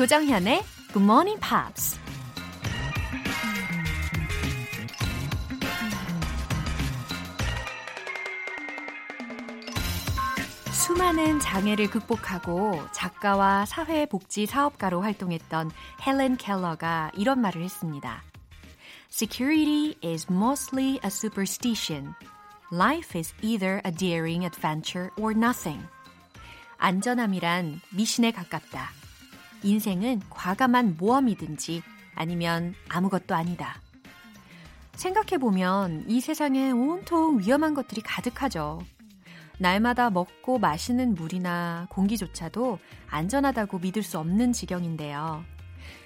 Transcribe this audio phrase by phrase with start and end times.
[0.00, 0.62] 조정현의
[0.94, 2.00] Good Morning Pops.
[10.72, 15.70] 수많은 장애를 극복하고 작가와 사회복지 사업가로 활동했던
[16.06, 18.22] 헬렌 켈러가 이런 말을 했습니다.
[19.10, 22.14] Security is mostly a superstition.
[22.72, 25.86] Life is either a daring adventure or nothing.
[26.78, 28.99] 안전함이란 미신에 가깝다.
[29.62, 31.82] 인생은 과감한 모험이든지
[32.14, 33.80] 아니면 아무것도 아니다.
[34.94, 38.80] 생각해보면 이 세상에 온통 위험한 것들이 가득하죠.
[39.58, 42.78] 날마다 먹고 마시는 물이나 공기조차도
[43.08, 45.44] 안전하다고 믿을 수 없는 지경인데요.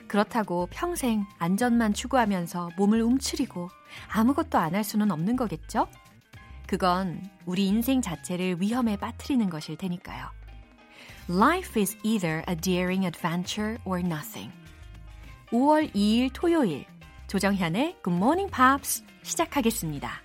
[0.08, 3.70] 그렇다고 평생 안전만 추구하면서 몸을 움츠리고
[4.12, 5.86] 아무것도 안 할 수는 없는 거겠죠?
[6.66, 10.26] 그건 우리 인생 자체를 위험에 빠뜨리는 것일 테니까요.
[11.27, 14.51] Life is either a daring adventure or nothing.
[15.51, 16.85] 5월 2일 토요일
[17.27, 20.21] 조정현의 Good Morning Pops 시작하겠습니다.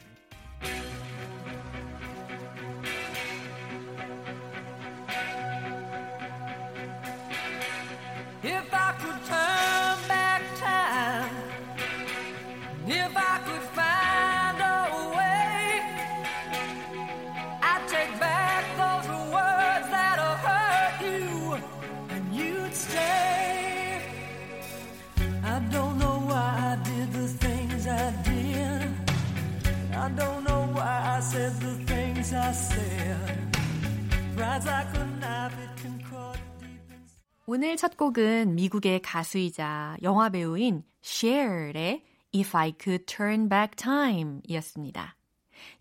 [37.51, 45.15] 오늘 첫 곡은 미국의 가수이자 영화 배우인 Cher의 If I Could Turn Back Time 이었습니다.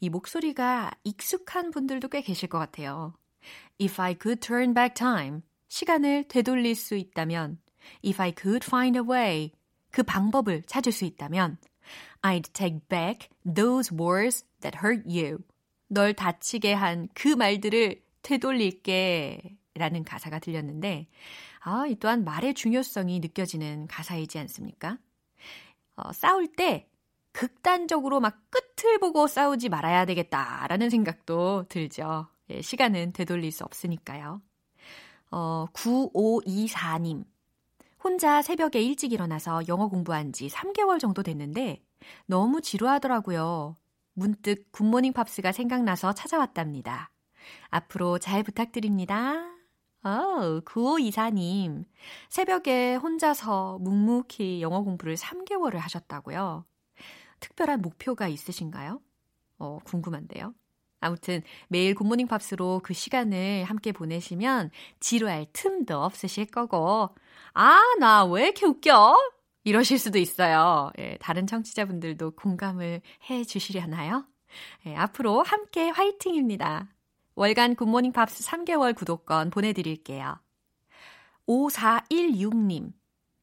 [0.00, 3.12] 이 목소리가 익숙한 분들도 꽤 계실 것 같아요.
[3.78, 7.58] If I could turn back time, 시간을 되돌릴 수 있다면,
[8.02, 9.52] if I could find a way,
[9.90, 11.58] 그 방법을 찾을 수 있다면,
[12.22, 15.40] I'd take back those words that hurt you.
[15.88, 19.58] 널 다치게 한 그 말들을 되돌릴게.
[19.74, 21.06] 라는 가사가 들렸는데,
[21.60, 24.98] 아, 이 또한 말의 중요성이 느껴지는 가사이지 않습니까?
[25.96, 26.88] 어, 싸울 때
[27.32, 32.26] 극단적으로 막 끝을 보고 싸우지 말아야 되겠다라는 생각도 들죠.
[32.50, 34.40] 예, 시간은 되돌릴 수 없으니까요.
[35.30, 37.24] 어, 9524님.
[38.02, 41.82] 혼자 새벽에 일찍 일어나서 영어 공부한 지 3개월 정도 됐는데
[42.26, 43.76] 너무 지루하더라고요.
[44.14, 47.10] 문득 굿모닝 팝스가 생각나서 찾아왔답니다.
[47.70, 49.47] 앞으로 잘 부탁드립니다.
[50.02, 51.84] 어, 9524님.
[52.28, 56.64] 새벽에 혼자서 묵묵히 영어 공부를 3개월을 하셨다고요?
[57.40, 59.00] 특별한 목표가 있으신가요?
[59.58, 60.54] 어, 궁금한데요.
[61.00, 64.70] 아무튼 매일 굿모닝 팝스로 그 시간을 함께 보내시면
[65.00, 67.10] 지루할 틈도 없으실 거고,
[67.54, 69.16] 아, 나 왜 이렇게 웃겨?
[69.64, 70.90] 이러실 수도 있어요.
[70.98, 74.26] 예, 다른 청취자분들도 공감을 해 주시려나요?
[74.86, 76.88] 예, 앞으로 함께 화이팅입니다.
[77.38, 80.40] 월간 굿모닝 팝스 3개월 구독권 보내드릴게요.
[81.46, 82.92] 5416님.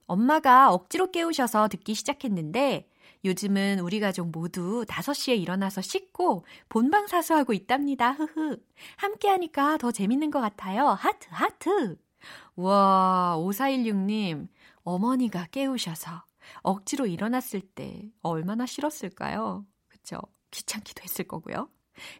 [0.05, 2.89] 엄마가 억지로 깨우셔서 듣기 시작했는데
[3.23, 8.11] 요즘은 우리 가족 모두 5시에 일어나서 씻고 본방 사수하고 있답니다.
[8.11, 8.61] 흐흐.
[8.97, 10.87] 함께 하니까 더 재밌는 것 같아요.
[10.89, 11.97] 하트, 하트.
[12.57, 14.49] 와, 5416님.
[14.83, 16.25] 어머니가 깨우셔서
[16.63, 19.65] 억지로 일어났을 때 얼마나 싫었을까요?
[19.87, 20.19] 그쵸?
[20.51, 21.69] 귀찮기도 했을 거고요.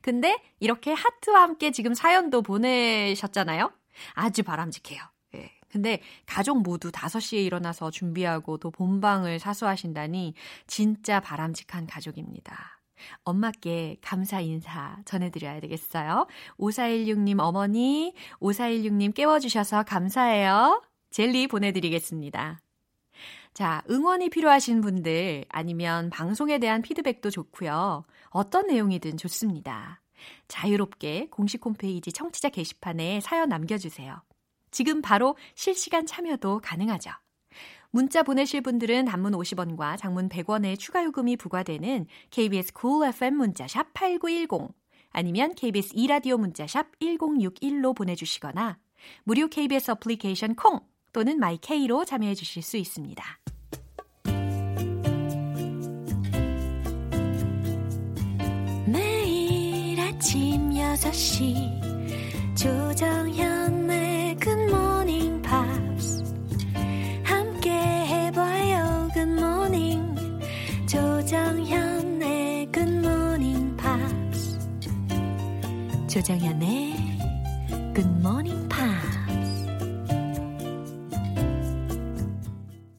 [0.01, 3.71] 근데 이렇게 하트와 함께 지금 사연도 보내셨잖아요?
[4.13, 5.01] 아주 바람직해요.
[5.35, 5.51] 예.
[5.69, 10.33] 근데 가족 모두 5시에 일어나서 준비하고 또 본방을 사수하신다니
[10.67, 12.75] 진짜 바람직한 가족입니다.
[13.23, 16.27] 엄마께 감사 인사 전해드려야 되겠어요.
[16.57, 20.81] 5416님 어머니, 5416님 깨워주셔서 감사해요.
[21.11, 22.59] 젤리 보내드리겠습니다.
[23.55, 28.03] 자, 응원이 필요하신 분들 아니면 방송에 대한 피드백도 좋고요.
[28.31, 30.01] 어떤 내용이든 좋습니다.
[30.49, 34.21] 자유롭게 공식 홈페이지 청취자 게시판에 사연 남겨주세요.
[34.71, 37.11] 지금 바로 실시간 참여도 가능하죠.
[37.91, 44.75] 문자 보내실 분들은 단문 50원과 장문 100원의 추가 요금이 부과되는 KBS cool FM 문자샵 8910
[45.11, 48.79] 아니면 KBS 2라디오 문자샵 1061로 보내주시거나
[49.23, 50.81] 무료 KBS 어플리케이션 콩
[51.15, 53.23] 또는 마이케이로 참여해 주실 수 있습니다.
[60.95, 62.55] 6시.
[62.55, 66.23] 조정현의 굿모닝 팝스
[67.23, 70.15] 함께 해봐요 굿모닝
[70.87, 74.57] 조정현의 굿모닝 팝스
[76.07, 76.95] 조정현의
[77.93, 79.65] 굿모닝 팝스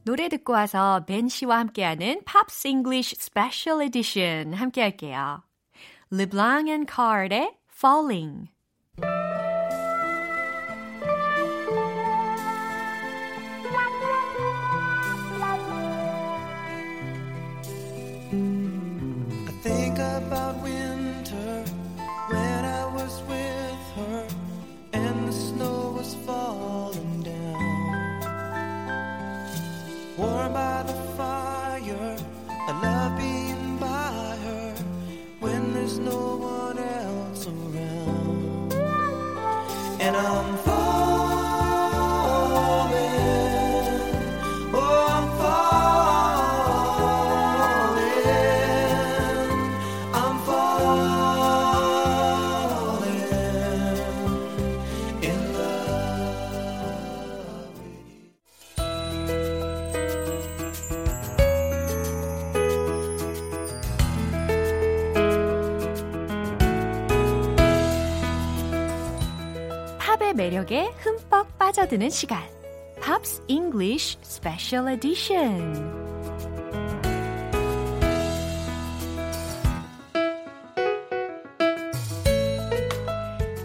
[0.04, 5.42] 노래 듣고 와서 벤 씨와 함께하는 Pops English Special Edition 함께 할게요.
[6.12, 8.48] LeBlanc and Carr의 Falling.
[70.66, 72.42] 매력에 흠뻑 빠져드는 시간.
[73.00, 75.72] Pops English Special Edition.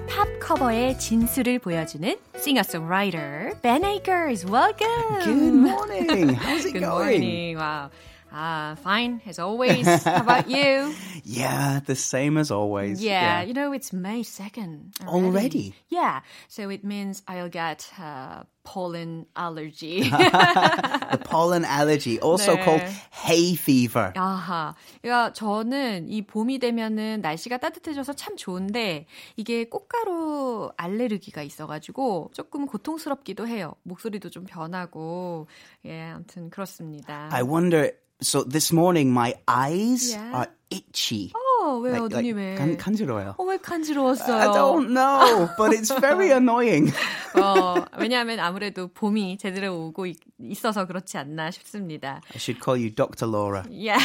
[0.07, 4.45] 팝 커버의 진수를 보여주는 singer-songwriter Ben Akers.
[4.45, 5.23] Welcome.
[5.23, 6.35] Good morning.
[6.35, 7.21] How's it Good going?
[7.21, 7.57] morning.
[7.57, 7.89] Wow.
[8.32, 9.86] Ah, fine as always.
[10.04, 10.94] How about you?
[11.24, 13.02] Yeah, the same as always.
[13.02, 15.06] Yeah, you know, it's May 2nd.
[15.06, 15.74] Already?
[15.88, 20.02] Yeah, so it means I'll get uh, pollen allergy.
[20.10, 22.64] the pollen allergy, also 네.
[22.64, 24.12] called hay fever.
[24.16, 24.74] 아하.
[25.02, 29.06] 그러니까 저는 이 봄이 되면은 날씨가 따뜻해져서 참 좋은데
[29.36, 33.74] 이게 꽃가루 알레르기가 있어가지고 조금 고통스럽기도 해요.
[33.84, 35.46] 목소리도 좀 변하고.
[35.86, 37.28] 예, 아무튼 그렇습니다.
[37.32, 37.92] I wonder.
[38.21, 40.31] so this morning, my eyes Yeah.
[40.33, 41.31] are itchy.
[41.33, 41.50] 어,
[41.81, 42.55] 왜요, Like- like 눈이 왜?
[42.55, 43.35] 간, 간지러워요.
[43.37, 44.35] 어, 왜 간지러웠어요?
[44.37, 46.91] I don't know, but it's very annoying.
[47.35, 52.21] 어, 왜냐하면 아무래도 봄이 제대로 오고 있, 있어서 그렇지 않나 싶습니다.
[52.33, 53.25] I should call you Dr.
[53.27, 53.63] Laura.
[53.69, 53.99] Yeah.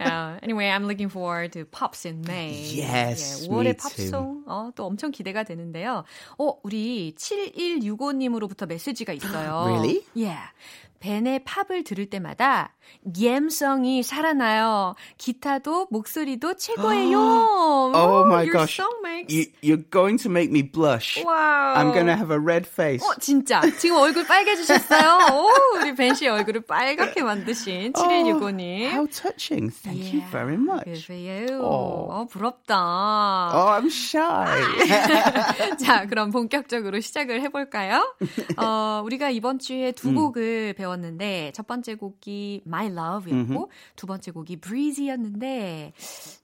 [0.00, 2.52] uh, anyway, I'm looking forward to Pops in May.
[2.78, 6.04] Yes, 예, 5월의 me 팝송 어, 또 엄청 기대가 되는데요.
[6.38, 9.64] 어, 우리 7165님으로부터 메시지가 있어요.
[9.66, 10.02] Really?
[10.14, 10.50] Yeah.
[11.00, 12.72] 벤의 팝을 들을 때마다
[13.14, 14.94] 갬성이 살아나요.
[15.18, 17.18] 기타도 목소리 도 최고예요.
[17.94, 18.80] Oh my gosh.
[19.28, 21.22] You, you're going to make me blush.
[21.24, 21.76] Wow.
[21.76, 23.02] I'm going to have a red face.
[23.06, 23.60] 어, 진짜.
[23.78, 25.32] 지금 얼굴 빨개지셨어요.
[25.32, 28.90] 오, 우리 벤 씨의 얼굴을 빨갛게 만드신 7165님.
[28.92, 29.70] How touching.
[29.70, 30.30] Thank you Yeah.
[30.30, 30.84] very much.
[30.84, 31.62] Good for you.
[31.62, 32.08] 어.
[32.10, 32.74] 어, 부럽다.
[33.54, 35.76] Oh, I'm shy.
[35.78, 38.14] 자, 그럼 본격적으로 시작을 해볼까요?
[38.58, 44.56] 어, 우리가 이번 주에 두 곡을 배웠는데, 첫 번째 곡이 My Love였고, 두 번째 곡이
[44.60, 45.92] Breezy였는데,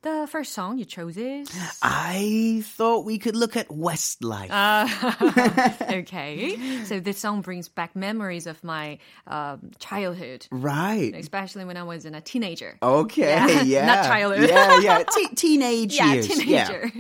[0.02, 1.49] the first song you chose is...
[1.82, 4.49] I thought we could look at Westlife.
[4.50, 6.84] Uh, okay.
[6.84, 11.14] So this song brings back memories of my um, childhood, right.
[11.14, 12.76] especially when I was in a teenager.
[12.82, 13.87] Okay, Yeah, yeah.
[13.87, 14.48] not childhood.
[14.48, 15.03] Yeah, yeah.
[15.03, 16.29] Te- teenage Yeah, years.
[16.29, 16.91] teenager.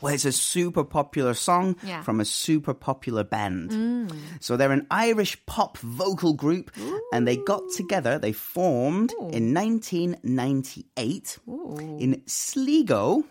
[0.00, 2.02] Well, it's a super popular song Yeah.
[2.02, 4.10] from a super popular band.
[4.40, 6.70] So they're an Irish pop vocal group
[7.12, 11.38] and they got together, they formed in 1998
[11.78, 13.24] in Sligo,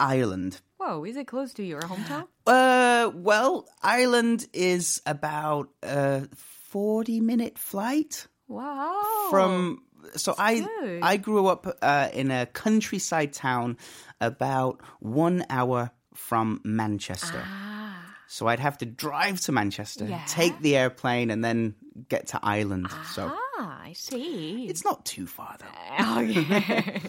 [0.00, 0.60] Ireland.
[0.78, 2.26] Whoa, is it close to your hometown?
[2.46, 8.94] Uh, well, Ireland is about a 40 minute flight Wow.
[9.30, 9.82] from
[10.14, 11.00] so I good.
[11.02, 13.78] I grew up uh, in a countryside town
[14.20, 17.42] about one hour from Manchester.
[17.44, 18.14] Ah.
[18.28, 20.22] So I'd have to drive to Manchester, Yeah.
[20.28, 21.74] take the airplane, and then
[22.08, 22.86] get to Ireland.
[23.12, 24.66] So Ah, I see.
[24.68, 26.18] it's not too far though.
[26.20, 27.00] okay.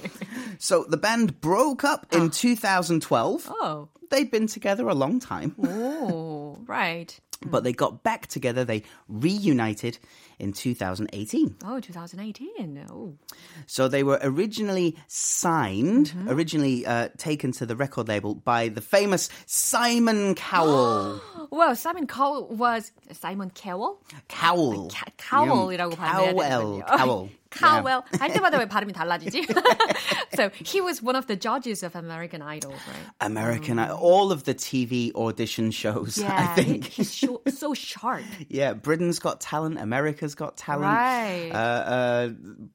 [0.59, 3.49] So the band broke up in 2012.
[3.51, 3.89] oh.
[4.11, 7.19] They'd been together a long time, Oh, right.
[7.47, 8.62] but they got back together.
[8.62, 9.97] They reunited
[10.39, 11.57] in 2018.
[11.65, 12.87] Oh, 2018.
[12.91, 13.15] Oh.
[13.67, 19.31] So they were originally signed, originally uh, taken to the record label by the famous
[19.47, 21.19] Simon Cowell.
[21.51, 24.03] Well, Simon Cowell was Simon Cowell?
[24.29, 24.91] Cowell.
[24.91, 26.83] 카, Cowell이라고 발음해야 Cowell.
[26.83, 26.99] 되는군요.
[26.99, 27.31] Cowell.
[27.51, 28.03] Cowell.
[28.19, 29.45] 할 때마다 왜 발음이 달라지지?
[30.35, 33.07] so he was one of the judges of American Idol, right?
[33.21, 36.85] American, all of the TV audition shows, Yeah, I think.
[36.87, 38.25] he- he's so, so sharp.
[38.49, 40.85] yeah, Britain's Got Talent, America's Got Talent.
[40.89, 41.51] Right.
[41.53, 42.31] Uh,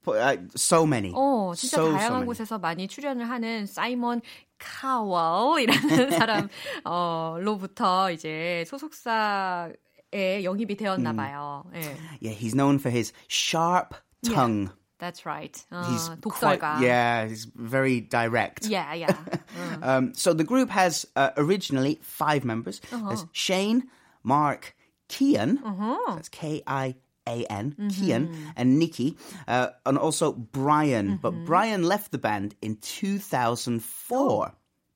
[0.07, 1.11] uh, uh, so many.
[1.13, 2.25] 어, 진짜 so, so 다양한 many.
[2.27, 4.21] 곳에서 많이 출연을 하는 사이먼
[4.59, 6.49] 카월이라는 사람
[6.83, 9.69] 어로부터 이제 소속사
[10.13, 11.65] 에 영입이 되었나 봐요.
[11.75, 11.81] 예.
[12.21, 13.93] Yeah, he's known for his sharp
[14.25, 14.67] tongue.
[14.67, 15.55] Yeah, that's right.
[15.71, 16.59] 어, He's 독설가.
[16.59, 18.65] quite, yeah, he's very direct.
[18.67, 19.15] Yeah, yeah.
[19.81, 22.81] Um, so the group has uh, originally five members.
[22.91, 23.83] There's Shane,
[24.23, 24.75] Mark,
[25.09, 25.59] Kian,
[26.15, 26.95] that's K I
[27.27, 31.17] A N, Kian, and Nikki, uh, and also Brian.
[31.21, 34.53] But Brian left the band in 2004.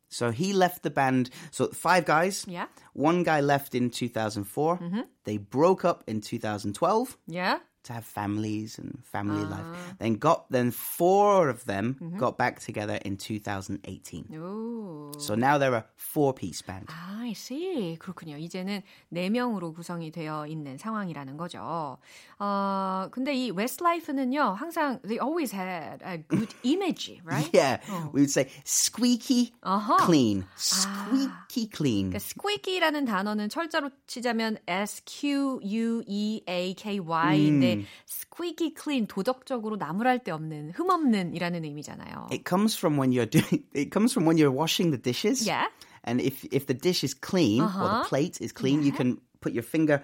[0.09, 1.29] So he left the band.
[1.51, 2.45] So five guys.
[2.47, 2.65] Yeah.
[2.93, 4.79] One guy left in 2004.
[5.23, 7.59] They broke up in 2012 Yeah.
[7.85, 9.65] to have families and family life.
[9.97, 14.27] Then got then four of them got back together in 2018.
[14.37, 15.11] 오.
[15.17, 16.85] So now they're a four-piece band.
[16.89, 17.97] 아, I see.
[17.97, 18.37] 그렇군요.
[18.37, 21.97] 이제는 네 명으로 구성이 되어 있는 상황이라는 거죠.
[22.39, 27.49] 어, 근데 이 Westlife는요, 항상 they always had a good image, right?
[27.53, 27.79] Yeah,
[28.13, 29.97] we would say squeaky Uh-huh.
[30.05, 30.45] clean.
[30.55, 32.09] Squeaky clean.
[32.11, 37.74] 그러니까 squeaky라는 단어는 철자로 치자면 S Q U E A K Y인데
[38.07, 42.27] squeaky clean 도덕적으로 나무랄 데 없는 흠 없는이라는 의미잖아요.
[42.31, 43.63] It comes from when you're doing.
[43.73, 45.45] It comes from when you're washing the dishes.
[45.45, 45.67] Yeah.
[46.03, 48.03] And if if the dish is clean or Uh-huh.
[48.03, 50.01] the plate is clean, you can put your finger.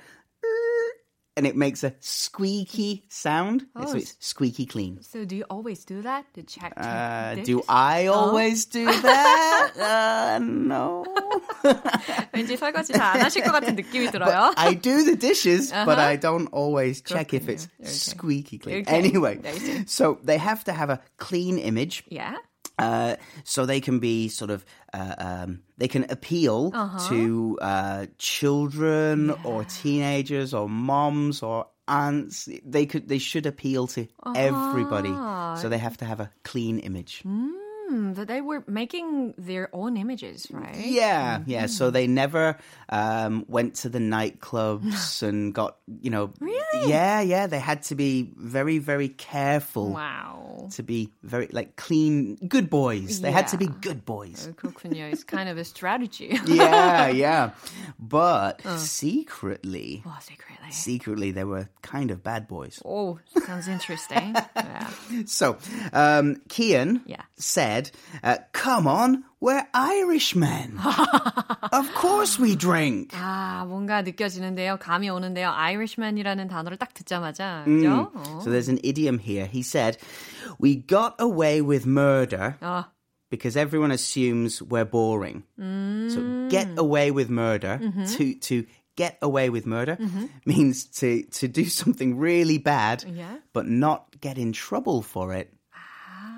[1.37, 3.67] And it makes a squeaky sound.
[3.75, 4.97] Oh, so it's squeaky clean.
[5.03, 6.73] So do you always do that to check?
[6.75, 7.45] Uh, dishes?
[7.45, 9.69] do I always do that?
[9.77, 11.05] uh, no.
[12.33, 14.51] 왠지 설거지 잘 안 하실 것 같은 느낌이 들어요.
[14.57, 16.09] I do the dishes, but Uh-huh.
[16.09, 17.85] I don't always check if it's 그렇군요.
[17.85, 17.93] Okay.
[17.93, 18.81] squeaky clean.
[18.81, 18.97] Okay.
[18.97, 19.83] Anyway, I see.
[19.85, 22.03] so they have to have a clean image.
[22.09, 22.35] yeah.
[22.78, 26.98] Uh, so they can be sort of uh, um, they can appeal Uh-huh.
[27.08, 32.48] to uh, children or teenagers or moms or aunts.
[32.64, 35.10] They could they should appeal to everybody.
[35.10, 35.56] Uh-huh.
[35.56, 37.22] So they have to have a clean image.
[37.22, 40.76] Hmm, that they were making their own images, right?
[40.86, 41.66] Yeah, yeah.
[41.66, 42.56] So they never
[42.88, 46.32] um, went to the nightclubs and got, you know.
[46.40, 46.61] Really?
[46.85, 47.47] Yeah, yeah.
[47.47, 50.67] They had to be very, very careful Wow.
[50.71, 53.21] to be very, like, clean, good boys.
[53.21, 53.81] They had to be Yeah.
[53.81, 54.49] good boys.
[54.55, 55.11] 그렇군요.
[55.11, 56.39] It's kind of a strategy.
[56.45, 57.51] yeah, yeah.
[57.99, 60.71] But secretly, oh, secretly.
[60.71, 62.81] secretly, they were kind of bad boys.
[62.85, 64.35] Oh, sounds interesting.
[64.55, 64.89] yeah.
[65.25, 65.57] So,
[65.93, 67.23] um, Kian Yeah.
[67.37, 67.91] said,
[68.23, 70.77] uh, Come on, we're Irishmen.
[71.71, 73.11] of course we drink.
[73.15, 74.77] 아, 뭔가 느껴지는데요.
[74.79, 75.49] 감이 오는데요.
[75.49, 78.11] Irishman이라는 단어를 딱 듣자마자, 그죠?
[78.13, 78.41] 어.
[78.43, 79.45] So there's an idiom here.
[79.45, 79.97] He said,
[80.59, 82.85] We got away with murder 아,
[83.29, 85.43] because everyone assumes we're boring.
[85.57, 87.79] So get away with murder
[88.17, 88.63] to to
[88.95, 89.97] get away with murder
[90.45, 93.37] means to to do something really bad Yeah.
[93.53, 95.53] but not get in trouble for it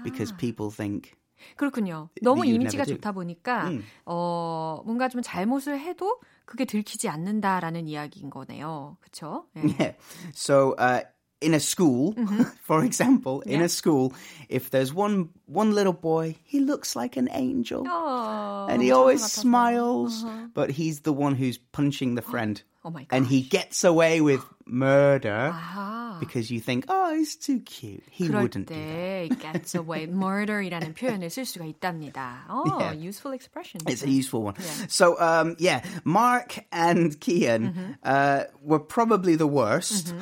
[0.04, 1.16] because people think
[1.56, 2.10] 그렇군요.
[2.22, 2.96] 너무 you'd 이미지가 never do.
[2.96, 3.72] 좋다 보니까
[4.06, 8.98] 어, 뭔가 좀 잘못을 해도 그게 들키지 않는다라는 이야기인 거네요.
[9.02, 9.46] 그렇죠?
[9.56, 9.96] yeah.
[10.34, 11.02] So uh
[11.42, 12.14] in a school,
[12.66, 13.66] for example, in Yeah.
[13.66, 14.12] a school,
[14.50, 17.86] if there's one one little boy, he looks like an angel.
[17.88, 19.42] 어, and he 너무 always 같아서.
[19.42, 22.64] smiles, but he's the one who's punching the friend.
[22.84, 26.03] Oh my and he gets away with murder 아하.
[26.24, 28.04] because you think, oh, he's too cute.
[28.12, 29.30] He 그럴 wouldn't do that.
[29.30, 32.46] 때 gets away murder이라는 표현을 쓸 수가 있답니다.
[32.50, 32.94] Oh, Yeah.
[32.94, 33.82] useful expression.
[33.88, 34.56] It's a useful one.
[34.88, 37.92] So, um, yeah, Mark and Kian Mm-hmm.
[38.04, 40.14] uh, were probably the worst.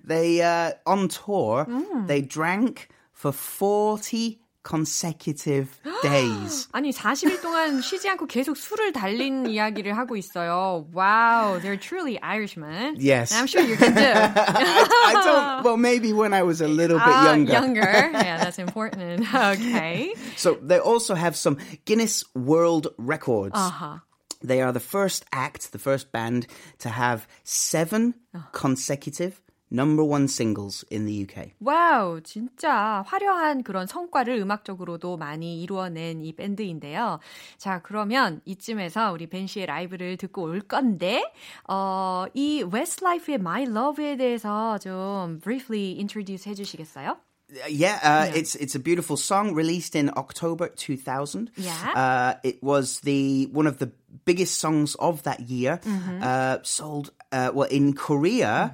[0.03, 2.07] they uh, on tour, Mm.
[2.07, 5.69] they drank for forty consecutive
[6.03, 6.67] days.
[6.73, 10.85] 아니 40일 동안 쉬지 않고 계속 술을 달린 이야기를 하고 있어요.
[10.93, 12.95] Wow, they're truly Irishmen.
[12.99, 13.31] Yes.
[13.31, 14.01] And I'm sure you can do.
[14.03, 15.63] I don't.
[15.63, 17.53] Well, maybe when I was a little bit Ah, younger.
[17.53, 18.11] younger.
[18.13, 19.23] Yeah, that's important.
[19.33, 20.13] Okay.
[20.35, 23.55] So they also have some Guinness World Records.
[23.55, 23.99] Uh-huh.
[24.43, 26.47] They are the first act, the first band
[26.79, 28.13] to have seven
[28.51, 29.41] consecutive
[29.74, 31.52] number one singles in the UK.
[31.60, 37.18] 와우, 진짜 화려한 그런 성과를 음악적으로도 많이 이루어낸 이 밴드인데요.
[37.58, 41.24] 자, 그러면 이쯤에서 우리 벤 씨의 라이브를 듣고 올 건데,
[41.68, 47.16] 어, 이 Westlife의 My Love에 대해서 좀 briefly introduce 해 주시겠어요?
[47.52, 51.50] Uh, Yeah, uh, it's it's a beautiful song released in October 2000.
[51.56, 51.92] Yeah.
[51.94, 53.92] uh, it was the one of the
[54.24, 55.78] biggest songs of that year.
[55.84, 56.22] Mm-hmm.
[56.22, 58.72] Uh, sold uh, well in Korea.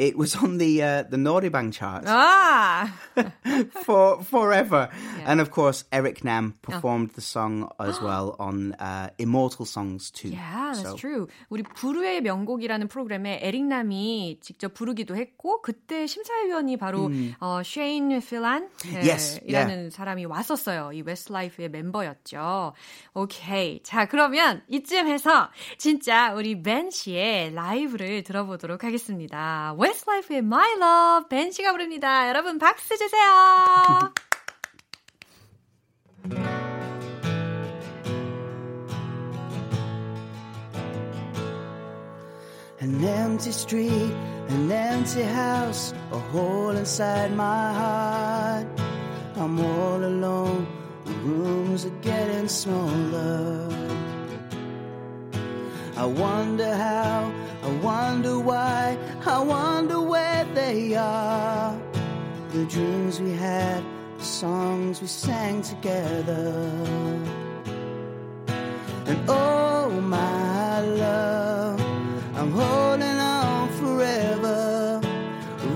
[0.00, 2.88] It was on the uh, the Norebang chart 아,
[3.84, 4.88] for forever,
[5.26, 10.30] and of course Eric Nam performed the song as well on uh, Immortal Songs too.
[10.30, 11.26] Yeah, that's So- true.
[11.50, 18.70] 우리 부르의 명곡이라는 프로그램에 에릭 남이 직접 부르기도 했고 그때 심사위원이 바로 어, 쉐인 필란
[18.86, 18.94] 음.
[19.04, 20.92] Yes, 이라는 사람이 왔었어요.
[20.94, 22.72] 이 웨스트라이프의 멤버였죠.
[23.14, 23.82] 오케이.
[23.82, 29.74] 자, 그러면 이쯤 해서 진짜 우리 벤 씨의 라이브를 들어보도록 하겠습니다.
[29.90, 32.28] Westlife의 My Love 벤 씨가 부릅니다.
[32.28, 34.12] 여러분 박수 주세요.
[42.80, 44.14] An empty street,
[44.48, 48.66] an empty house, a hole inside my heart.
[49.36, 50.66] I'm all alone,
[51.04, 53.68] the rooms are getting smaller.
[56.00, 57.30] I wonder how,
[57.62, 61.78] I wonder why, I wonder where they are.
[62.52, 63.84] The dreams we had,
[64.16, 66.72] the songs we sang together.
[69.08, 71.78] And oh, my love,
[72.34, 75.02] I'm holding on forever,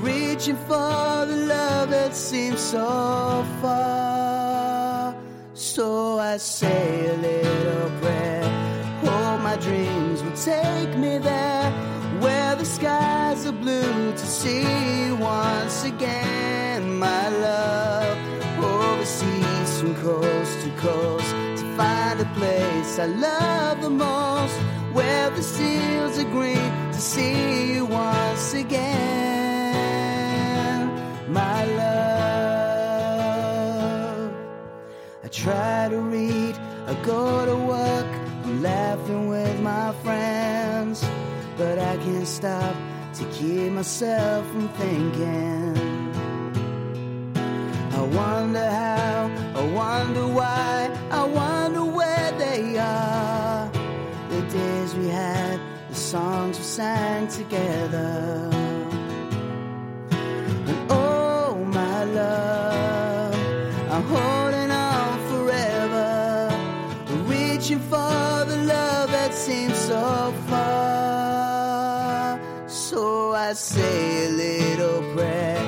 [0.01, 5.15] reaching for the love that seems so far.
[5.53, 8.43] So I say a little prayer,
[9.05, 10.04] hold my dreams will
[10.45, 11.71] take me there,
[12.21, 18.19] where the skies are blue to see once again, my love,
[18.63, 24.55] overseas from coast to coast to find a place I love the most
[24.93, 28.85] where the seals are green to see you once again,
[31.33, 32.85] my love.
[35.25, 36.55] I try to read,
[36.87, 38.24] I go to work,
[38.65, 41.05] laughing with my friends,
[41.59, 42.75] but I can't stop
[43.13, 45.77] to keep myself from thinking.
[47.93, 49.31] I wonder how,
[49.61, 53.71] I wonder why, I wonder where they are.
[54.31, 58.49] The days we had, the songs we sang together.
[60.71, 63.35] And oh, my love,
[63.93, 66.09] I'm holding on forever,
[67.29, 68.04] reaching for
[73.47, 75.59] I say a little prayer,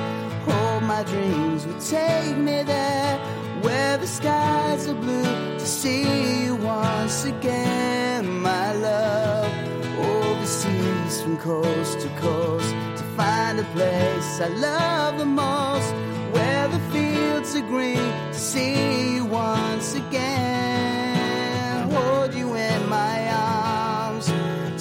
[0.47, 3.19] hope my dreams will take me there,
[3.61, 5.23] where the skies are blue
[5.61, 9.51] to see you once again, my love.
[9.99, 15.93] Overseas from coast to coast to find a place I love the most,
[16.33, 21.91] where the fields are green to see you once again.
[21.91, 24.25] Hold you in my arms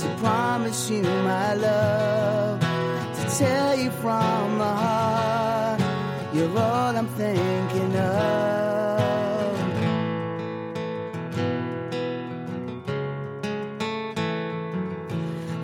[0.00, 2.45] to promise you my love,
[3.38, 5.80] tell you from the heart,
[6.32, 9.58] you're all I'm thinking of.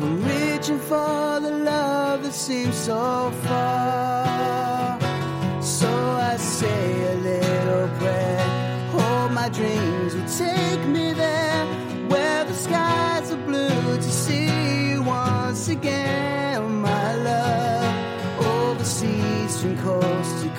[0.02, 5.00] I'm reaching for the love that seems so far.
[5.62, 8.44] So I say a little prayer.
[8.90, 11.64] Hope my dreams will take me there,
[12.08, 16.31] where the skies are blue to see you once again,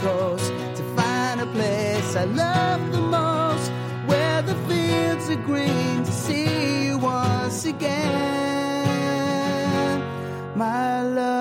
[0.03, 3.71] coast to find a place I love the most,
[4.09, 8.03] where the fields are green to see you once again,
[10.55, 11.33] my love.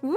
[0.00, 0.16] Woo!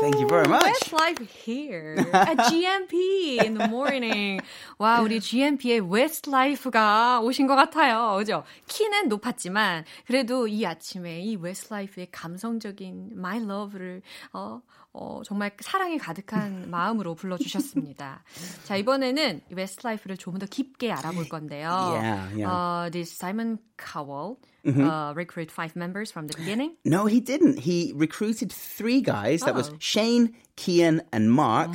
[0.00, 0.64] Thank you very much.
[0.64, 1.83] Westlife here
[2.14, 4.40] at GMP in the morning.
[4.78, 8.16] 와, 우리 GMP의 Westlife가 오신 것 같아요.
[8.18, 8.44] 그죠?
[8.68, 14.60] 키는 높았지만, 그래도 이 아침에 이 Westlife의 감성적인 My Love를, 어,
[14.92, 18.22] 어, 정말 사랑이 가득한 마음으로 불러주셨습니다.
[18.64, 21.68] 자, 이번에는 Westlife를 조금 더 깊게 알아볼 건데요.
[21.68, 22.46] Yeah, yeah.
[22.46, 26.75] Uh, did Simon Cowell uh, recruit five members from the beginning?
[26.85, 27.59] No, he didn't.
[27.59, 29.41] He recruited three guys.
[29.41, 29.75] That was Oh.
[29.79, 31.71] Shane, Kian, and Mark.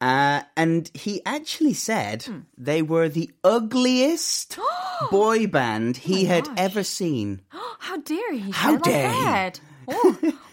[0.00, 2.24] Uh, and he actually said
[2.56, 4.58] they were the ugliest
[5.10, 6.54] boy band he had gosh.
[6.58, 7.42] ever seen.
[7.78, 8.50] How dare he?
[8.50, 9.24] How say like dare he.
[9.24, 9.60] that?
[9.86, 9.92] 어,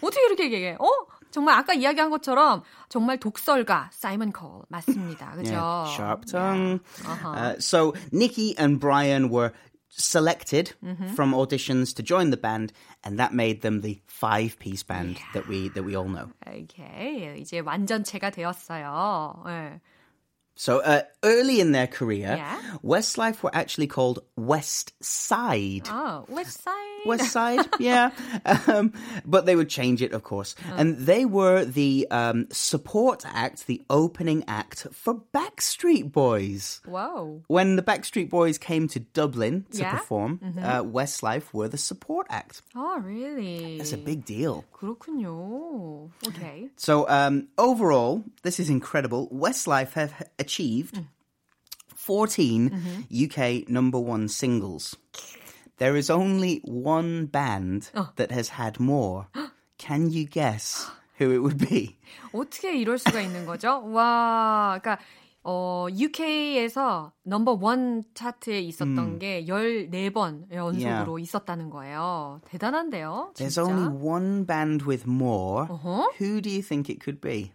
[0.01, 0.77] 어떻게 이렇게 얘기해?
[0.79, 0.89] 어?
[1.31, 5.35] 정말 아까 이야기한 것처럼 정말 독설가 사이먼 콜 맞습니다.
[5.37, 5.53] 그죠?
[5.53, 6.79] Yeah, sharp tongue.
[7.05, 7.29] Uh-huh.
[7.29, 9.53] Uh, so Nikki and Brian were
[9.93, 10.73] selected
[11.15, 12.71] from auditions to join the band,
[13.03, 16.29] and that made them the five-piece band that we that we all know.
[16.47, 17.39] 오케이.
[17.41, 19.43] 이제 완전체가 되었어요.
[19.47, 19.79] 예.
[20.55, 22.59] So uh, early in their career, Yeah.
[22.83, 25.85] Westlife were actually called West Side.
[25.87, 26.92] 아, West Side.
[27.05, 28.11] West Side, yeah.
[28.67, 28.93] Um,
[29.25, 30.55] but they would change it, of course.
[30.69, 30.75] Oh.
[30.77, 36.81] And they were the um, support act, the opening act for Backstreet Boys.
[36.85, 37.43] Whoa.
[37.47, 39.91] When the Backstreet Boys came to Dublin to yeah?
[39.91, 40.59] perform, mm-hmm.
[40.59, 42.61] uh, Westlife were the support act.
[42.75, 43.77] Oh, really?
[43.77, 44.65] That's a big deal.
[44.73, 46.09] 그렇군요.
[46.27, 46.69] Okay.
[46.77, 49.29] So um, overall, this is incredible.
[49.29, 51.05] Westlife have achieved mm.
[51.95, 53.25] 14 mm-hmm.
[53.25, 54.95] UK number one singles.
[55.77, 58.09] There is only one band oh.
[58.17, 59.27] that has had more.
[59.77, 61.97] Can you guess who it would be?
[62.33, 63.81] 어떻게 이럴 수가 있는 거죠?
[63.91, 65.01] 와, 그러니까
[65.43, 69.19] 어, UK에서 넘버 원 차트에 있었던 음.
[69.19, 71.21] 게 14번 연속으로 yeah.
[71.21, 72.41] 있었다는 거예요.
[72.45, 73.31] 대단한데요.
[73.33, 73.47] 진짜?
[73.47, 75.63] There's only one band with more.
[75.63, 76.09] Uh-huh?
[76.19, 77.53] Who do you think it could be?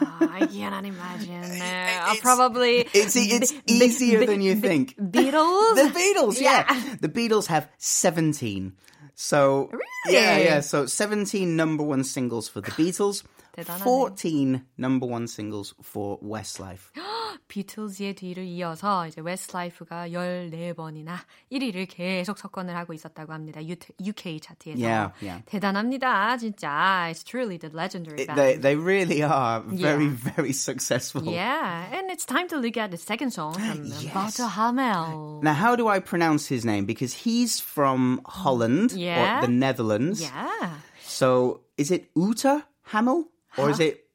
[0.00, 1.42] I cannot imagine.
[2.06, 2.80] Uh, probably.
[2.92, 4.96] It's, it's b- easier b- than you b- think.
[4.96, 5.74] Beatles?
[5.74, 6.64] the Beatles, yeah.
[6.72, 6.96] yeah.
[7.00, 8.72] The Beatles have 17.
[9.14, 9.82] So, really?
[10.09, 10.59] yeah, yeah.
[10.61, 13.23] So 17 number one singles for the Beatles.
[13.57, 16.91] 14 number one singles for Westlife.
[17.47, 21.17] 비틀즈의 뒤를 이어서 이제 웨스트라이프가 14번이나
[21.51, 23.59] 1위를 계속 석권을 하고 있었다고 합니다.
[23.61, 24.79] UK 차트에서.
[24.79, 25.43] Yeah, yeah.
[25.45, 26.37] 대단합니다.
[26.37, 27.09] 진짜.
[27.09, 28.39] It's truly the legendary band.
[28.39, 30.33] They, they really are very, yeah.
[30.35, 31.23] very successful.
[31.25, 34.15] Yeah, and it's time to look at the second song from yes.
[34.15, 35.41] Wouter Hamel.
[35.43, 36.85] Now, how do I pronounce his name?
[36.85, 39.39] Because he's from Holland yeah.
[39.39, 39.91] or the Netherlands.
[40.21, 40.79] Yeah.
[41.03, 42.63] So, is it Uta
[42.93, 43.25] Hamel?
[43.57, 44.07] Or is it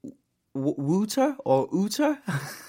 [0.54, 2.16] Wooter or Uter?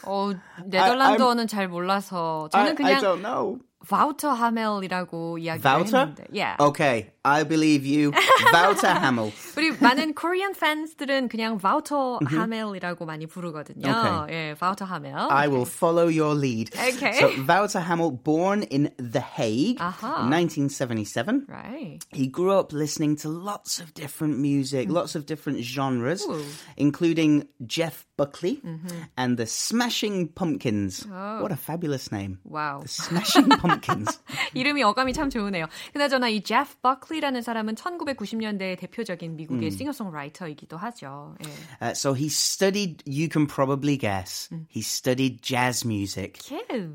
[0.04, 0.32] 어,
[0.66, 3.60] 네덜란드어는 잘 몰라서 저는 그냥 I, I don't know.
[3.88, 6.00] 바우터 하멜이라고 이야기를 Wouter?
[6.08, 6.26] 했는데.
[6.32, 6.58] Yeah.
[6.60, 8.12] Okay, I believe you.
[8.54, 9.32] Wouter Hamel.
[9.56, 13.88] 우리 많은 Korean fans들은 그냥 Wouter Hamel이라고 많이 부르거든요.
[13.88, 14.34] Okay.
[14.34, 15.30] 예, Wouter Hamel.
[15.30, 16.72] I will follow your lead.
[16.76, 17.14] Okay.
[17.20, 20.24] So Wouter Hamel, born in The Hague uh-huh.
[20.24, 21.46] in 1977.
[21.48, 22.00] Right.
[22.12, 24.94] He grew up listening to lots of different music, mm.
[24.94, 26.44] lots of different genres, Ooh.
[26.78, 28.88] including Jeff Buckley mm-hmm.
[29.18, 31.06] and the Smashing Pumpkins.
[31.12, 31.42] Oh.
[31.44, 32.40] What a fabulous name.
[32.44, 32.82] Wow.
[32.82, 34.20] The Smashing Pumpkins.
[34.54, 35.68] 이름이 어감이 참 좋으네요.
[35.94, 36.56] 그나저나 이 제
[37.12, 39.72] 프 버클리라는 사람은 1990년대 대표적인 미국의 음.
[39.72, 41.36] 싱어송라이터이기도 하죠.
[41.44, 41.50] 예.
[41.82, 44.66] Uh, so he studied, you can probably guess, 음.
[44.70, 46.40] he studied jazz music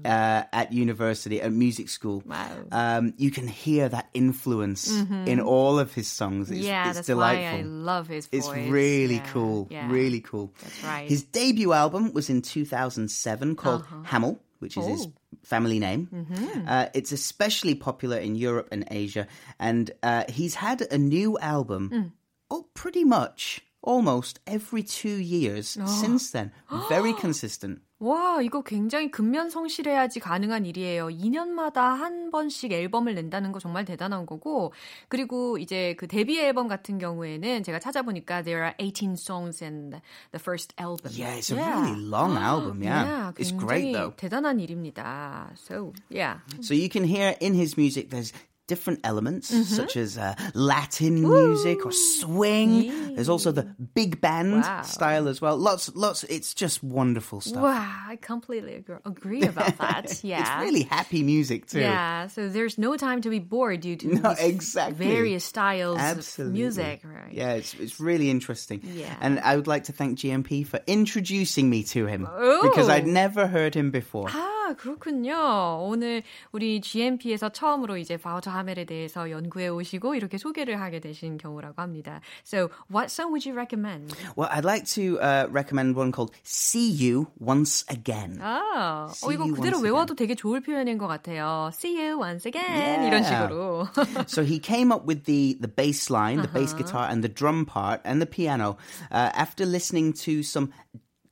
[0.04, 2.22] uh, at university, at music school.
[2.24, 2.64] Wow.
[2.72, 5.28] Um, you can hear that influence mm-hmm.
[5.28, 6.50] in all of his songs.
[6.50, 7.44] It's, yeah, it's that's delightful.
[7.44, 8.48] why I love his voice.
[8.48, 9.32] It's really yeah.
[9.32, 9.68] cool.
[9.70, 9.90] Yeah.
[9.90, 10.52] Really cool.
[10.62, 11.08] That's right.
[11.08, 14.02] His debut album was in 2007 called uh-huh.
[14.04, 14.88] Hamel which is oh.
[14.88, 15.08] his
[15.47, 16.09] family name.
[16.13, 16.67] Mm-hmm.
[16.67, 19.27] Uh, it's especially popular in Europe and Asia,
[19.59, 21.89] and uh, he's had a new album.
[21.89, 22.11] Mm.
[22.51, 25.85] Oh, pretty much almost every two years oh.
[25.87, 26.51] since then.
[26.89, 27.81] Very consistent.
[27.99, 31.07] 와, 이거 굉장히 근면 성실해야지 가능한 일이에요.
[31.07, 34.71] 2년마다 한 번씩 앨범을 낸다는 거 정말 대단한 거고,
[35.07, 40.39] 그리고 이제 그 데뷔 앨범 같은 경우에는 제가 찾아보니까 there are 18 songs in the
[40.39, 41.11] first album.
[41.15, 41.81] Yeah, it's a yeah.
[41.81, 42.83] really long album.
[42.83, 44.13] Yeah, yeah it's great though.
[44.15, 45.49] 대단한 일입니다.
[45.55, 46.41] So yeah.
[46.61, 48.31] So you can hear in his music there's
[48.67, 49.63] different elements mm-hmm.
[49.63, 51.47] such as uh, Latin Ooh.
[51.47, 52.83] music or swing.
[52.83, 53.09] Yeah.
[53.15, 54.81] There's also the big band wow.
[54.83, 55.57] style as well.
[55.57, 56.23] Lots, lots.
[56.25, 57.63] It's just wonderful stuff.
[57.63, 60.23] Wow, I completely agree about that.
[60.23, 61.79] Yeah, it's really happy music too.
[61.79, 65.07] Yeah, so there's no time to be bored due to no, exactly.
[65.07, 66.51] various styles Absolutely.
[66.51, 67.01] of music.
[67.03, 67.33] Right?
[67.33, 68.81] Yeah, it's it's really interesting.
[68.83, 72.61] Yeah, and I would like to thank GMP for introducing me to him Ooh.
[72.61, 74.29] because I'd never heard him before.
[74.67, 75.79] 아 그렇군요.
[75.81, 81.81] 오늘 우리 GMP에서 처음으로 이제 바우처 하멜에 대해서 연구해 오시고 이렇게 소개를 하게 되신 경우라고
[81.81, 82.19] 합니다.
[82.43, 84.13] So, what song would you recommend?
[84.35, 89.45] Well, I'd like to uh, recommend one called "See You Once Again." 아, 어, 이거
[89.45, 91.69] 그대로 외워도 되게 좋을 표현인 것 같아요.
[91.71, 93.07] See you once again yeah.
[93.07, 93.87] 이런 식으로.
[94.27, 96.59] so he came up with the the bass line, the uh-huh.
[96.59, 98.75] bass guitar, and the drum part, and the piano
[99.11, 100.73] uh, after listening to some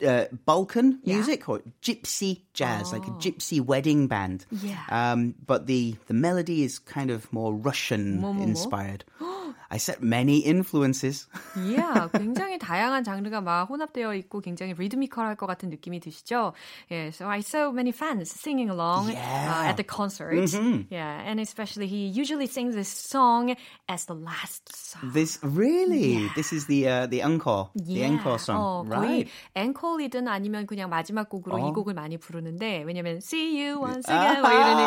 [0.05, 1.15] uh, Balkan yeah.
[1.15, 2.97] music or gypsy jazz, oh.
[2.97, 3.19] like a oh.
[3.19, 4.45] gypsy wedding band.
[4.51, 4.83] Yeah.
[4.89, 9.03] Um, but the the melody is kind of more Russian inspired.
[9.70, 11.26] I said many influences.
[11.56, 16.54] yeah, 굉장히 다양한 장르가 막 혼합되어 있고 굉장히 리드미컬할 것 같은 느낌이 드시죠?
[16.90, 19.62] Yeah, so I saw many fans singing along yeah.
[19.62, 20.34] uh, at the concert.
[20.34, 20.92] Mm-hmm.
[20.92, 23.54] Yeah, and especially he usually sings this song
[23.88, 25.12] as the last song.
[25.12, 26.28] This really, yeah.
[26.34, 27.94] this is the uh, the encore, yeah.
[27.94, 29.28] the encore song, 어, right?
[29.54, 31.68] 앵콜이든 아니면 그냥 마지막 곡으로 어.
[31.68, 34.82] 이 곡을 많이 부르는데 왜냐면 See You Once Again 뭐 이러니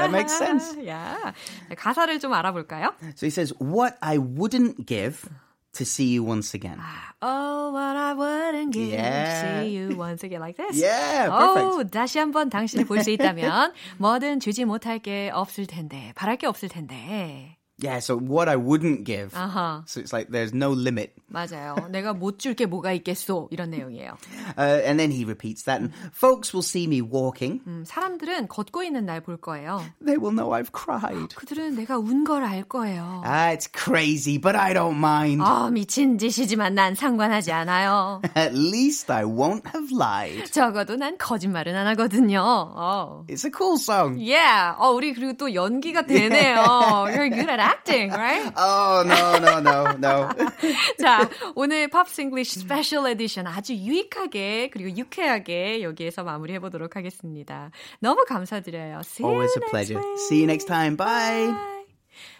[0.00, 0.76] That makes sense.
[0.78, 1.32] yeah,
[1.76, 2.94] 가사를 좀 알아볼까요?
[3.14, 5.29] So he says, "What I wouldn't give
[5.73, 6.79] to see you once again.
[7.21, 9.25] Oh, what I wouldn't give Yeah.
[9.25, 10.79] to see you once again like this.
[10.79, 11.65] Yeah, perfect.
[11.67, 16.47] Oh, 다시 한번 당신을 볼 수 있다면 뭐든 주지 못할 게 없을 텐데, 바랄 게
[16.47, 17.57] 없을 텐데.
[17.77, 19.33] Yeah, so what I wouldn't give.
[19.35, 21.11] 아하, So it's like there's no limit.
[21.29, 21.75] 맞아요.
[21.91, 24.15] 내가 못 줄 게 뭐가 있겠소 이런 내용이에요.
[24.57, 25.81] Uh, and then he repeats that.
[25.81, 27.59] And folks will see me walking.
[27.67, 29.83] 음, 사람들은 걷고 있는 날 볼 거예요.
[29.99, 31.35] They will know I've cried.
[31.35, 33.21] 그들은 내가 운 걸 알 거예요.
[33.25, 35.41] Ah, it's crazy, but I don't mind.
[35.43, 38.21] 아, 미친 짓이지만 난 상관하지 않아요.
[38.37, 40.49] At least I won't have lied.
[40.53, 42.39] 적어도 난 거짓말은 안 하거든요.
[42.41, 43.25] 어.
[43.27, 44.15] It's a cool song.
[44.17, 44.77] Yeah.
[44.79, 46.55] 어, 우리 그리고 또 연기가 되네요.
[47.11, 48.51] You're good at acting, right?
[48.55, 50.29] Oh, no, no, no, no.
[50.99, 57.71] 자, 오늘 Pops English Special Edition 아주 유익하게 그리고 유쾌하게 여기에서 마무리해 보도록 하겠습니다.
[57.99, 58.99] 너무 감사드려요.
[59.03, 59.99] See you Always a next pleasure.
[59.99, 60.19] week.
[60.27, 60.95] See you next time.
[60.95, 61.51] Bye.
[61.51, 61.85] Bye.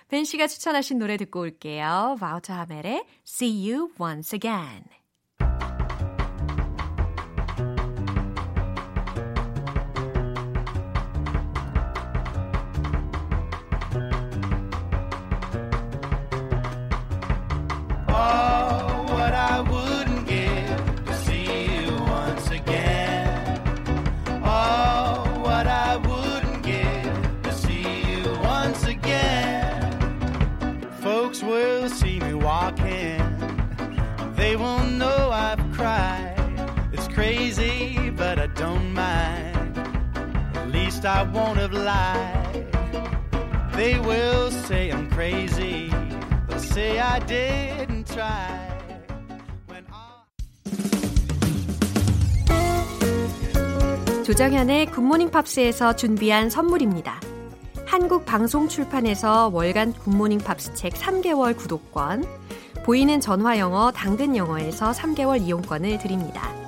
[0.07, 2.15] 벤 씨가 추천하신 노래 듣고 올게요.
[2.19, 4.83] 바우터 하멜의 See You Once Again.
[41.05, 42.65] I won't have lied.
[43.73, 45.89] They will say I'm crazy.
[46.47, 48.65] They'll say I didn't try.
[54.25, 57.21] 조정현의 굿모닝 팝스에서 준비한 선물입니다.
[57.85, 62.25] 한국 방송 출판에서 월간 굿모닝 팝스 책 3개월 구독권,
[62.83, 66.64] 보이는 전화 영어 당근 영어에서 3개월 이용권을 드립니다.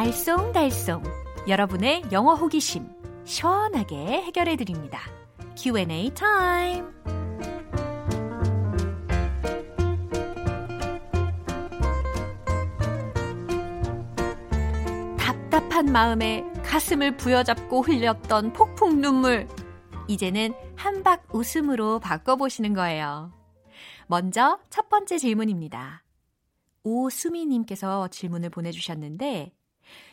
[0.00, 1.02] 알쏭달쏭
[1.46, 2.88] 여러분의 영어 호기심
[3.24, 4.98] 시원하게 해결해 드립니다.
[5.58, 6.90] Q&A 타임.
[15.18, 19.46] 답답한 마음에 가슴을 부여잡고 흘렸던 폭풍 눈물.
[20.08, 23.32] 이제는 한박 웃음으로 바꿔 보시는 거예요.
[24.06, 26.04] 먼저 첫 번째 질문입니다.
[26.84, 29.52] 오수미 님께서 질문을 보내 주셨는데,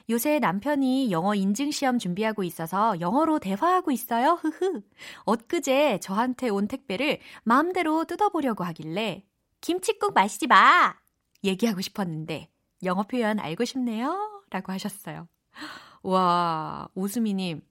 [0.09, 4.39] 요새 남편이 영어 인증 시험 준비하고 있어서 영어로 대화하고 있어요.
[4.41, 4.81] 흐흐.
[5.25, 9.25] 엊그제 저한테 온 택배를 마음대로 뜯어보려고 하길래
[9.59, 10.95] 김치국 마시지 마.
[11.43, 12.49] 얘기하고 싶었는데
[12.83, 14.43] 영어 표현 알고 싶네요.
[14.49, 15.27] 라고 하셨어요.
[16.03, 17.61] 와, 오수미님.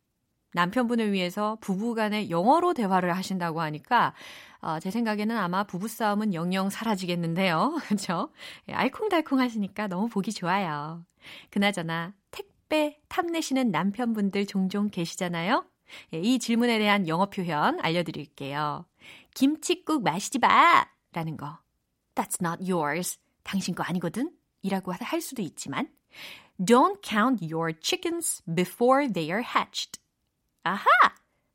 [0.57, 4.15] 남편분을 위해서 부부간에 영어로 대화를 하신다고 하니까
[4.61, 7.79] 어, 제 생각에는 아마 부부싸움은 영영 사라지겠는데요.
[7.87, 8.31] 그렇죠?
[8.67, 11.05] 알콩달콩 하시니까 너무 보기 좋아요.
[11.51, 15.67] 그나저나 택배 탐내시는 남편분들 종종 계시잖아요.
[16.15, 18.87] 예, 이 질문에 대한 영어 표현 알려드릴게요.
[19.35, 20.87] 김치국 마시지 마!
[21.13, 21.59] 라는 거.
[22.15, 23.19] That's not yours.
[23.45, 24.33] 당신 거 아니거든?
[24.63, 25.89] 이라고 할 수도 있지만
[26.59, 30.01] Don't count your chickens before they are hatched.
[30.67, 30.85] 아하!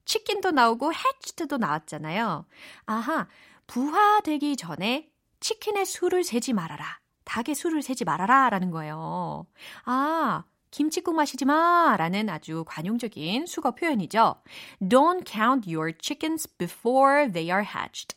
[0.06, 2.45] 치킨도 나오고 hatched도 나왔잖아요.
[2.86, 3.28] 아하!
[3.67, 5.10] 부화되기 전에
[5.41, 7.00] 치킨의 수를 세지 말아라.
[7.26, 9.45] 닭의 수를 세지 말아라 라는 거예요.
[9.84, 14.41] 아, 김치국 마시지 마 라는 아주 관용적인 수거 표현이죠.
[14.82, 18.15] Don't count your chickens before they are hatched.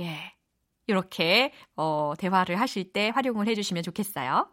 [0.00, 0.34] 예.
[0.86, 4.50] 이렇게 어, 대화를 하실 때 활용을 해주시면 좋겠어요.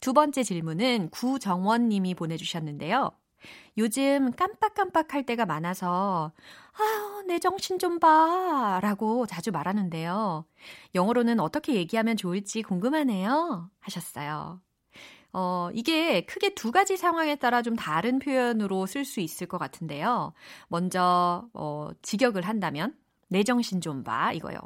[0.00, 3.10] 두 번째 질문은 구정원 님이 보내주셨는데요.
[3.76, 6.32] 요즘 깜빡깜빡 할 때가 많아서
[6.72, 8.80] 아유, 내 정신 좀 봐.
[8.82, 10.44] 라고 자주 말하는데요.
[10.94, 13.70] 영어로는 어떻게 얘기하면 좋을지 궁금하네요.
[13.80, 14.60] 하셨어요.
[15.32, 20.32] 어, 이게 크게 두 가지 상황에 따라 좀 다른 표현으로 쓸 수 있을 것 같은데요.
[20.68, 22.96] 먼저, 어, 직역을 한다면,
[23.28, 24.32] 내 정신 좀 봐.
[24.32, 24.58] 이거요.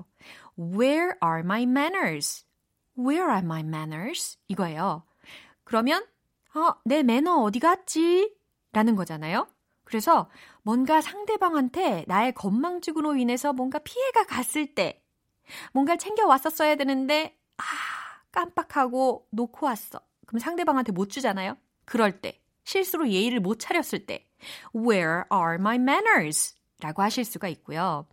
[0.59, 2.45] Where are my manners?
[2.99, 4.37] Where are my manners?
[4.49, 5.05] 이거예요.
[5.65, 6.05] 그러면,
[6.55, 8.38] 어, 내 매너 어디 갔지?
[8.79, 9.49] 라는 거잖아요.
[9.83, 10.31] 그래서
[10.63, 15.03] 뭔가 상대방한테 나의 건망증으로 인해서 뭔가 피해가 갔을 때,
[15.73, 17.63] 뭔가를 챙겨왔었어야 되는데, 아,
[18.31, 20.01] 깜빡하고 놓고 왔어.
[20.29, 21.57] 그럼 상대방한테 못 주잖아요?
[21.87, 24.29] 그럴 때, 실수로 예의를 못 차렸을 때,
[24.77, 26.55] Where are my manners?
[26.79, 28.07] 라고 하실 수가 있고요.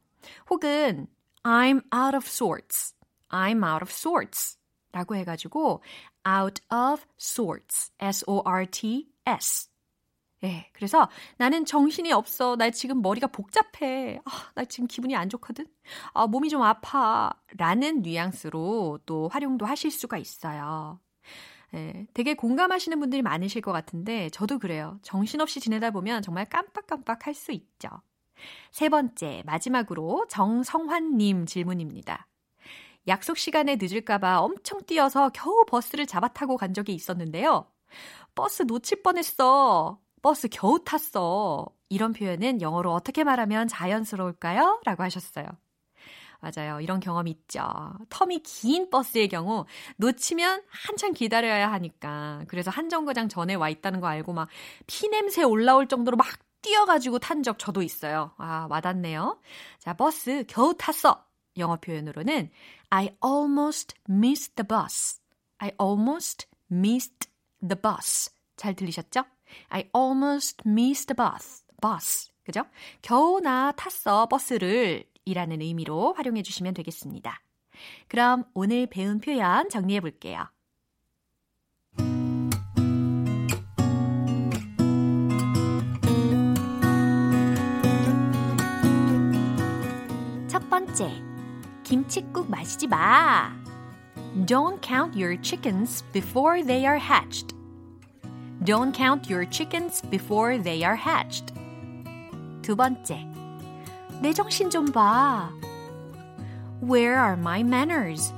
[0.49, 1.05] 혹은,
[1.43, 2.95] I'm out of sorts.
[3.29, 4.57] I'm out of sorts.
[4.91, 5.83] 라고 해가지고,
[6.27, 7.91] out of sorts.
[7.99, 9.74] S-O-R-T-S.
[10.45, 12.55] 네, 그래서 나는 정신이 없어.
[12.55, 14.19] 나 지금 머리가 복잡해.
[14.25, 15.65] 아, 나 지금 기분이 안 좋거든.
[16.13, 17.31] 아, 몸이 좀 아파.
[17.57, 20.99] 라는 뉘앙스로 또 활용도 하실 수가 있어요.
[21.71, 24.99] 네, 되게 공감하시는 분들이 많으실 것 같은데 저도 그래요.
[25.01, 27.89] 정신없이 지내다 보면 정말 깜빡깜빡 할 수 있죠.
[28.71, 32.27] 세 번째, 마지막으로 정성환님 질문입니다.
[33.07, 37.67] 약속 시간에 늦을까봐 엄청 뛰어서 겨우 버스를 잡아 타고 간 적이 있었는데요.
[38.35, 39.99] 버스 놓칠 뻔했어.
[40.25, 41.67] 버스 겨우 탔어.
[41.87, 44.81] 이런 표현은 영어로 어떻게 말하면 자연스러울까요?
[44.83, 45.45] 라고 하셨어요.
[46.39, 46.81] 맞아요.
[46.81, 47.61] 이런 경험 있죠.
[48.09, 52.43] term이 긴 버스의 경우 놓치면 한참 기다려야 하니까.
[52.47, 54.49] 그래서 한 정거장 전에 와 있다는 거 알고 막
[54.87, 56.25] 피냄새 올라올 정도로 막
[56.63, 58.31] 뛰어가지고 탄 적 저도 있어요.
[58.39, 59.39] 아, 와닿네요.
[59.77, 61.23] 자, 버스 겨우 탔어.
[61.59, 62.49] 영어 표현으로는
[62.89, 65.19] I almost missed the bus.
[65.59, 67.29] I almost missed
[67.61, 68.31] the bus.
[68.55, 69.23] 잘 들리셨죠?
[69.69, 71.63] I almost missed the bus.
[71.81, 72.31] bus.
[72.43, 72.63] 그죠?
[73.01, 77.41] 겨우 나 탔어 버스를 이라는 의미로 활용해 주시면 되겠습니다.
[78.07, 80.47] 그럼 오늘 배운 표현 정리해 볼게요.
[90.47, 91.11] 첫 번째,
[91.83, 93.53] 김치국 마시지 마.
[94.45, 97.54] Don't count your chickens before they are hatched.
[98.64, 101.54] Don't count your chickens before they are hatched.
[102.62, 103.26] 두 번째,
[104.20, 105.50] 내 정신 좀 봐.
[106.80, 108.32] Where are my manners?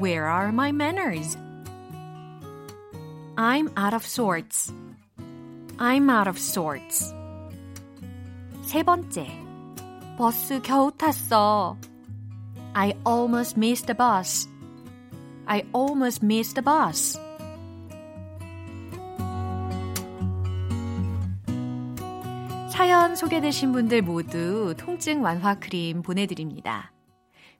[0.00, 1.36] Where are my manners?
[3.36, 4.72] I'm out of sorts.
[5.78, 7.14] I'm out of sorts.
[8.62, 9.28] 세 번째,
[10.16, 11.76] 버스 겨우 탔어.
[12.74, 14.48] I almost missed the bus.
[15.46, 17.18] I almost missed the bus.
[22.73, 26.91] 사연 소개되신 분들 모두 통증 완화 크림 보내드립니다.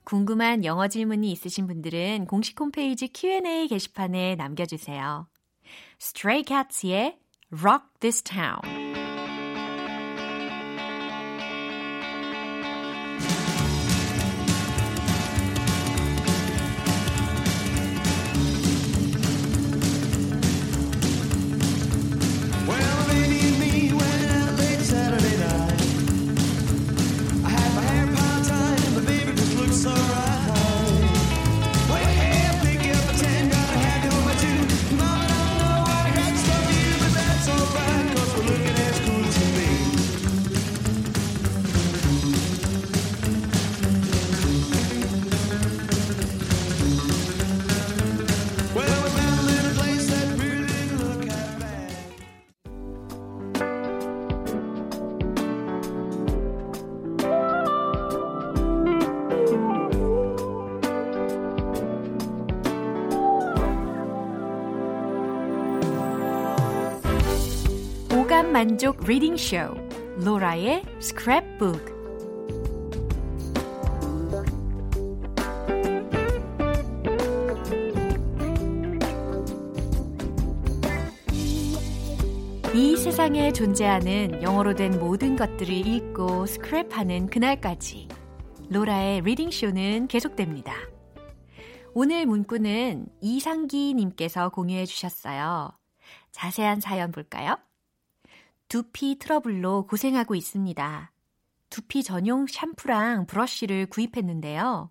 [0.02, 5.28] 궁금한 영어 질문이 있으신 분들은 공식 홈페이지 Q&A 게시판에 남겨주세요.
[6.02, 7.16] Stray Cats의
[7.52, 8.83] Rock This Town
[68.66, 69.58] 만족 reading show
[70.24, 71.92] 로라의 스크랩북
[82.74, 88.08] 이 세상에 존재하는 영어로 된 모든 것들을 읽고 스크랩하는 그날까지
[88.70, 90.72] 로라의 reading show는 계속됩니다.
[91.92, 95.70] 오늘 문구는 이상기 님께서 공유해 주셨어요.
[96.32, 97.58] 자세한 사연 볼까요?
[98.68, 101.12] 두피 트러블로 고생하고 있습니다.
[101.70, 104.90] 두피 전용 샴푸랑 브러쉬를 구입했는데요.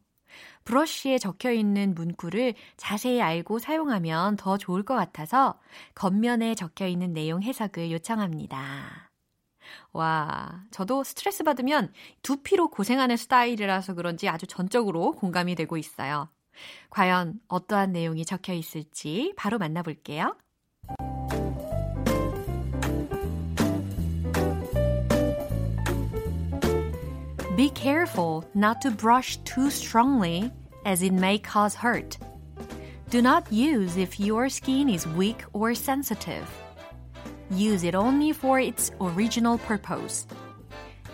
[0.64, 5.60] 브러쉬에 적혀 있는 문구를 자세히 알고 사용하면 더 좋을 것 같아서
[5.96, 9.12] 겉면에 적혀 있는 내용 해석을 요청합니다.
[9.92, 16.30] 와, 저도 스트레스 받으면 두피로 고생하는 스타일이라서 그런지 아주 전적으로 공감이 되고 있어요.
[16.90, 20.36] 과연 어떠한 내용이 적혀 있을지 바로 만나볼게요.
[27.57, 30.53] Be careful not to brush too strongly,
[30.85, 32.19] as it may cause hurt.
[33.11, 36.47] Do not use if your skin is weak or sensitive.
[37.51, 40.27] Use it only for its original purpose.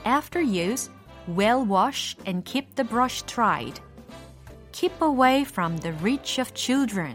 [0.05, 0.91] After use,
[1.29, 3.81] well wash and keep the brush dried.
[4.73, 7.15] Keep away from the reach of children.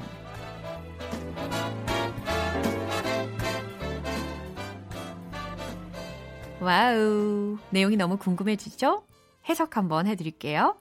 [6.62, 7.58] 와우.
[7.70, 9.04] 내용이 너무 궁금해지죠?
[9.49, 10.79] 해석 한번 해드릴게요.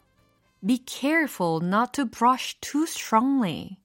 [0.66, 3.78] Be careful not to brush too strongly.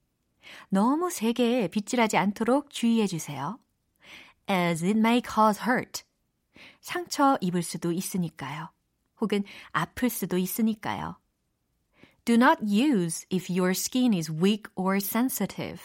[0.69, 3.59] 너무 세게 빗질하지 않도록 주의해 주세요.
[4.49, 6.03] as it may cause hurt.
[6.81, 8.69] 상처 입을 수도 있으니까요.
[9.21, 11.17] 혹은 아플 수도 있으니까요.
[12.25, 15.81] Do not use if your skin is weak or sensitive.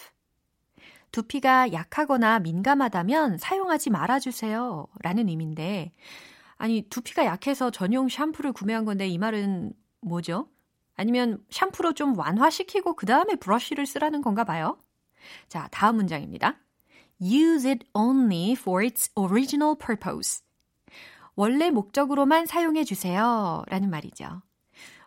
[1.11, 4.87] 두피가 약하거나 민감하다면 사용하지 말아주세요.
[5.01, 5.93] 라는 의미인데,
[6.57, 10.49] 아니, 두피가 약해서 전용 샴푸를 구매한 건데 이 말은 뭐죠?
[10.95, 14.79] 아니면 샴푸로 좀 완화시키고 그 다음에 브러쉬를 쓰라는 건가 봐요.
[15.49, 16.59] 자, 다음 문장입니다.
[17.21, 20.43] Use it only for its original purpose.
[21.35, 23.65] 원래 목적으로만 사용해 주세요.
[23.69, 24.43] 라는 말이죠.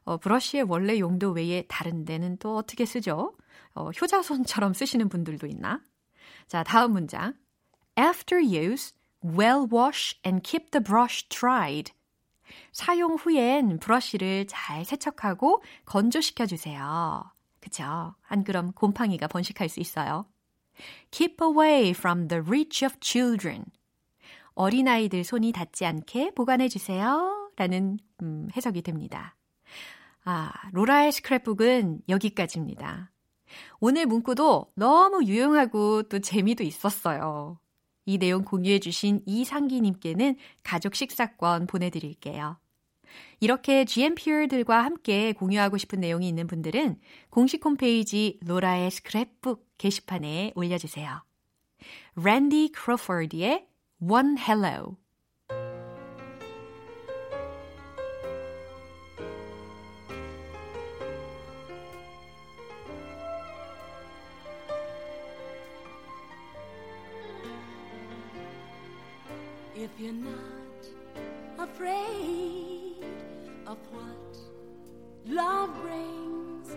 [0.03, 3.35] 어, 브러쉬의 원래 용도 외에 다른 데는 또 어떻게 쓰죠?
[3.73, 5.81] 어, 효자손처럼 쓰시는 분들도 있나?
[6.47, 7.33] 자, 다음 문장.
[7.97, 8.93] After use,
[9.35, 11.91] well wash and keep the brush dried.
[12.71, 17.23] 사용 후엔 브러쉬를 잘 세척하고 건조시켜 주세요.
[17.59, 18.15] 그쵸?
[18.27, 20.25] 안 그럼 곰팡이가 번식할 수 있어요.
[21.11, 23.65] Keep away from the reach of children.
[24.53, 27.51] 어린아이들 손이 닿지 않게 보관해 주세요.
[27.57, 29.35] 라는 음, 해석이 됩니다.
[30.23, 33.11] 아, 로라의 스크랩북은 여기까지입니다.
[33.79, 37.59] 오늘 문구도 너무 유용하고 또 재미도 있었어요.
[38.07, 42.57] 이 내용 공유해 주신 이상기님께는 가족 식사권 보내드릴게요.
[43.39, 46.99] 이렇게 GMPR들과 함께 공유하고 싶은 내용이 있는 분들은
[47.29, 51.21] 공식 홈페이지 로라의 스크랩북 게시판에 올려주세요.
[52.15, 53.67] 랜디 크로포드의
[53.99, 54.95] One Hello
[69.99, 70.87] you're not
[71.57, 73.03] afraid
[73.65, 74.37] of what
[75.25, 76.75] love brings,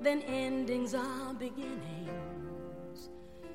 [0.00, 3.08] then endings are beginnings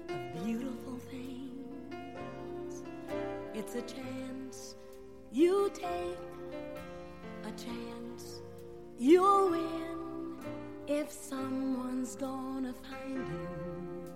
[0.10, 2.84] of beautiful things.
[3.54, 4.76] It's a chance
[5.32, 6.18] you take,
[7.46, 8.42] a chance
[9.00, 10.38] you'll win
[10.88, 14.14] if someone's gonna find you.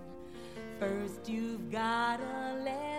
[0.78, 2.91] First, you've gotta let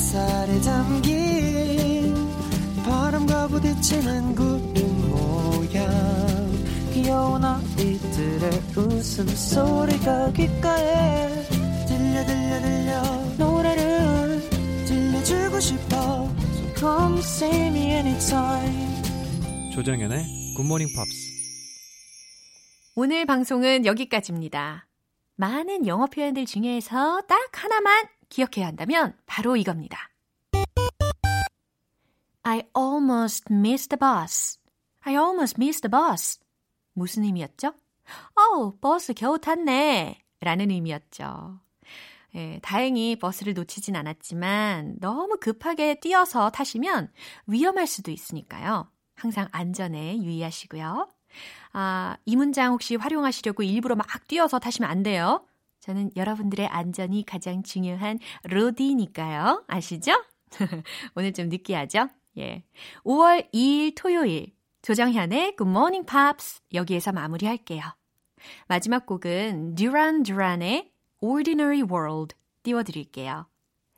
[0.00, 2.14] 햇살에 담긴
[2.84, 5.86] 바람과 부딪히는 구름 모양.
[6.94, 11.28] 귀여운 아이들의 웃음소리가 귓가에
[11.86, 13.02] 들려 들려 들려.
[13.36, 14.40] 노래를
[14.86, 16.30] 들려주고 싶어.
[16.54, 19.02] So come see me anytime.
[19.74, 20.24] 조정현의
[20.56, 21.10] 굿모닝 팝스
[22.96, 24.88] 오늘 방송은 여기까지입니다.
[25.36, 30.08] 많은 영어 표현들 중에서 딱 하나만 기억해야 한다면 바로 이겁니다.
[32.42, 34.58] I almost missed the bus.
[35.02, 36.40] I almost missed the bus.
[36.94, 37.68] 무슨 의미였죠?
[37.68, 40.22] 어, 버스 겨우 탔네.
[40.40, 41.60] 라는 의미였죠.
[42.36, 47.12] 예, 다행히 버스를 놓치진 않았지만 너무 급하게 뛰어서 타시면
[47.46, 48.88] 위험할 수도 있으니까요.
[49.16, 51.08] 항상 안전에 유의하시고요.
[51.72, 55.44] 아, 이 문장 혹시 활용하시려고 일부러 막 뛰어서 타시면 안 돼요.
[55.80, 59.64] 저는 여러분들의 안전이 가장 중요한 로디니까요.
[59.66, 60.12] 아시죠?
[61.14, 62.08] 오늘 좀 느끼하죠?
[62.38, 62.64] 예.
[63.04, 64.52] 5월 2일 토요일
[64.82, 67.82] 조정현의 Good Morning Pops 여기에서 마무리할게요.
[68.68, 73.46] 마지막 곡은 듀란 듀란의 Ordinary World 띄워드릴게요.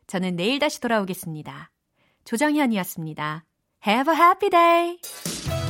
[0.07, 1.70] 저는 내일 다시 돌아오겠습니다.
[2.24, 3.45] 조정현이었습니다.
[3.87, 5.62] Have a happy day!